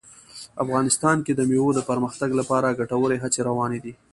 افغانستان 0.63 1.17
کې 1.25 1.33
د 1.35 1.41
مېوو 1.49 1.69
د 1.75 1.79
پرمختګ 1.89 2.29
لپاره 2.39 2.77
ګټورې 2.79 3.17
هڅې 3.23 3.39
روانې 3.49 3.79
دي. 3.83 3.93